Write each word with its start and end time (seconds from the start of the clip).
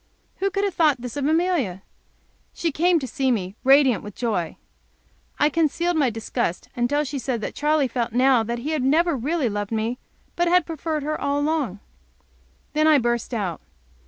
Who 0.37 0.49
could 0.49 0.63
have 0.63 0.73
thought 0.73 0.99
this 1.01 1.15
of 1.15 1.27
Amelia! 1.27 1.83
She 2.53 2.71
came 2.71 2.97
to 2.97 3.07
see 3.07 3.29
me, 3.31 3.53
radiant 3.63 4.03
with 4.03 4.15
joy. 4.15 4.57
I 5.37 5.47
concealed 5.49 5.95
my 5.95 6.09
disgust 6.09 6.69
until 6.75 7.03
she 7.03 7.19
said 7.19 7.39
that 7.41 7.53
Charley 7.53 7.87
felt 7.87 8.11
now 8.11 8.41
that 8.41 8.57
he 8.57 8.71
had 8.71 8.81
never 8.81 9.15
really 9.15 9.47
loved 9.47 9.71
me, 9.71 9.99
but 10.35 10.47
had 10.47 10.65
preferred 10.65 11.03
her 11.03 11.21
all 11.21 11.39
along. 11.39 11.81
Then 12.73 12.87
I 12.87 12.97
burst 12.97 13.31
out. 13.31 13.61